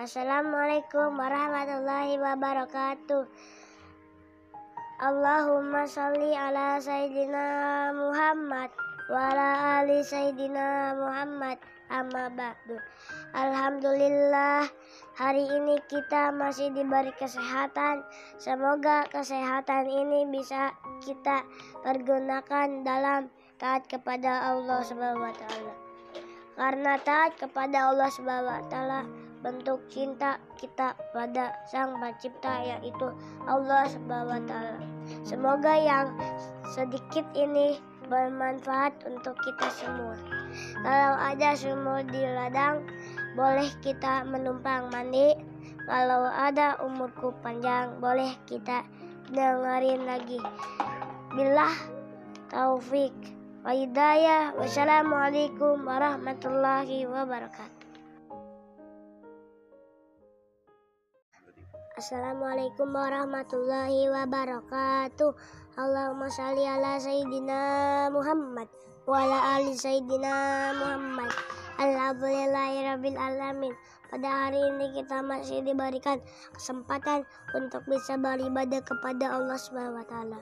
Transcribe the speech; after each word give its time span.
Assalamualaikum 0.00 1.12
warahmatullahi 1.12 2.16
wabarakatuh. 2.16 3.28
Allahumma 4.96 5.84
salli 5.84 6.32
ala 6.32 6.80
Sayyidina 6.80 7.44
Muhammad 7.92 8.72
wa 9.12 9.28
ala 9.28 9.48
ali 9.84 10.00
Sayyidina 10.00 10.96
Muhammad 10.96 11.60
amma 11.92 12.32
ba'du. 12.32 12.80
Alhamdulillah 13.36 14.72
hari 15.20 15.44
ini 15.44 15.76
kita 15.92 16.32
masih 16.32 16.72
diberi 16.72 17.12
kesehatan. 17.20 18.00
Semoga 18.40 19.04
kesehatan 19.12 19.84
ini 19.84 20.24
bisa 20.32 20.72
kita 21.04 21.44
pergunakan 21.84 22.88
dalam 22.88 23.28
taat 23.60 23.84
kepada 23.84 24.48
Allah 24.48 24.80
Subhanahu 24.80 25.28
wa 25.28 25.34
taala. 25.36 25.74
Karena 26.56 26.96
taat 27.04 27.36
kepada 27.36 27.92
Allah 27.92 28.08
Subhanahu 28.08 28.48
wa 28.48 28.64
taala 28.72 29.28
bentuk 29.40 29.80
cinta 29.88 30.36
kita 30.60 30.92
pada 31.16 31.56
Sang 31.68 31.96
Pencipta 31.96 32.60
yaitu 32.60 33.08
Allah 33.48 33.88
taala. 34.04 34.76
Semoga 35.24 35.74
yang 35.76 36.12
sedikit 36.76 37.24
ini 37.32 37.80
bermanfaat 38.10 38.92
untuk 39.06 39.38
kita 39.40 39.68
semua. 39.72 40.18
Kalau 40.82 41.14
ada 41.16 41.54
sumur 41.56 42.02
di 42.10 42.20
ladang, 42.20 42.84
boleh 43.38 43.70
kita 43.80 44.26
menumpang 44.26 44.90
mandi. 44.92 45.38
Kalau 45.86 46.28
ada 46.28 46.78
umurku 46.82 47.34
panjang, 47.40 47.98
boleh 47.98 48.34
kita 48.46 48.84
dengerin 49.30 50.06
lagi. 50.06 50.38
Billah 51.34 51.74
taufik 52.50 53.14
wa. 53.62 53.72
Wassalamualaikum 54.58 55.86
warahmatullahi 55.86 57.06
wabarakatuh. 57.06 57.89
Assalamualaikum 62.00 62.96
warahmatullahi 62.96 64.08
wabarakatuh. 64.08 65.36
Allahumma 65.76 66.32
salli 66.32 66.64
ala 66.64 66.96
Sayyidina 66.96 67.60
Muhammad 68.08 68.72
wa 69.04 69.20
ala 69.20 69.60
ali 69.60 69.76
Sayyidina 69.76 70.32
Muhammad. 70.80 71.28
Alhamdulillahirabbil 71.76 73.20
alamin. 73.20 73.76
Pada 74.08 74.32
hari 74.32 74.64
ini 74.64 74.96
kita 74.96 75.20
masih 75.20 75.60
diberikan 75.60 76.24
kesempatan 76.56 77.28
untuk 77.52 77.84
bisa 77.84 78.16
beribadah 78.16 78.80
kepada 78.80 79.36
Allah 79.36 79.60
Subhanahu 79.60 80.00
wa 80.00 80.06
taala. 80.08 80.40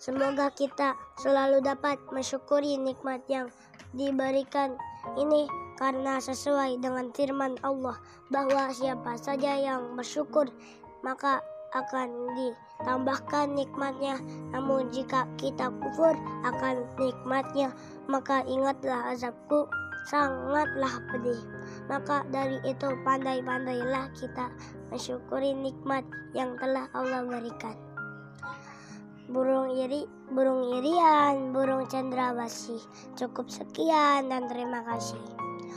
Semoga 0.00 0.48
kita 0.48 0.96
selalu 1.20 1.60
dapat 1.60 2.00
mensyukuri 2.08 2.80
nikmat 2.80 3.20
yang 3.28 3.52
diberikan 3.92 4.80
ini 5.20 5.44
karena 5.80 6.20
sesuai 6.20 6.76
dengan 6.84 7.08
firman 7.16 7.56
Allah 7.64 7.96
bahwa 8.28 8.68
siapa 8.68 9.16
saja 9.16 9.56
yang 9.56 9.96
bersyukur 9.96 10.52
maka 11.00 11.40
akan 11.72 12.36
ditambahkan 12.36 13.56
nikmatnya. 13.56 14.20
Namun 14.52 14.92
jika 14.92 15.24
kita 15.40 15.72
kufur 15.80 16.12
akan 16.44 16.84
nikmatnya 17.00 17.72
maka 18.12 18.44
ingatlah 18.44 19.16
azabku 19.16 19.64
sangatlah 20.04 21.00
pedih. 21.08 21.40
Maka 21.88 22.28
dari 22.28 22.60
itu 22.68 22.92
pandai-pandailah 23.02 24.12
kita 24.20 24.52
mensyukuri 24.92 25.56
nikmat 25.56 26.04
yang 26.36 26.60
telah 26.60 26.90
Allah 26.92 27.24
berikan. 27.24 27.74
Burung 29.30 29.78
iri 29.78 30.04
burung 30.34 30.74
irian 30.76 31.54
burung 31.54 31.86
cendrawasih. 31.86 32.82
Cukup 33.14 33.46
sekian 33.46 34.26
dan 34.26 34.50
terima 34.50 34.82
kasih 34.82 35.49